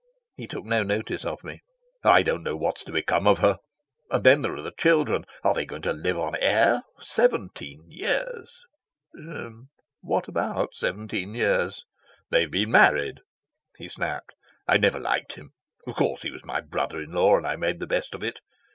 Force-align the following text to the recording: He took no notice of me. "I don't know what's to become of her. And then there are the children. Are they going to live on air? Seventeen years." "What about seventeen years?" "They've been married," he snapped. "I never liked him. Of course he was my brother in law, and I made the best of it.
He 0.35 0.47
took 0.47 0.65
no 0.65 0.81
notice 0.81 1.23
of 1.23 1.43
me. 1.43 1.59
"I 2.03 2.23
don't 2.23 2.41
know 2.41 2.55
what's 2.55 2.83
to 2.85 2.91
become 2.91 3.27
of 3.27 3.37
her. 3.37 3.57
And 4.09 4.23
then 4.23 4.41
there 4.41 4.55
are 4.55 4.61
the 4.63 4.73
children. 4.75 5.25
Are 5.43 5.53
they 5.53 5.63
going 5.63 5.83
to 5.83 5.93
live 5.93 6.17
on 6.17 6.35
air? 6.37 6.81
Seventeen 6.99 7.83
years." 7.91 8.63
"What 10.01 10.27
about 10.27 10.73
seventeen 10.73 11.35
years?" 11.35 11.83
"They've 12.31 12.49
been 12.49 12.71
married," 12.71 13.19
he 13.77 13.87
snapped. 13.87 14.33
"I 14.67 14.77
never 14.77 14.99
liked 14.99 15.33
him. 15.35 15.51
Of 15.85 15.97
course 15.97 16.23
he 16.23 16.31
was 16.31 16.43
my 16.43 16.61
brother 16.61 16.99
in 16.99 17.11
law, 17.11 17.37
and 17.37 17.45
I 17.45 17.55
made 17.55 17.79
the 17.79 17.85
best 17.85 18.15
of 18.15 18.23
it. 18.23 18.39